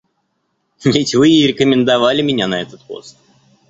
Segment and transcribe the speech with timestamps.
[0.83, 3.17] Ведь вы и рекомендовали меня на этот пост.